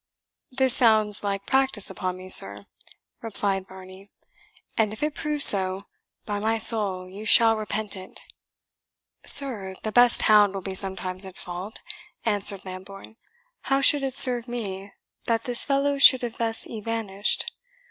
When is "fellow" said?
15.65-15.99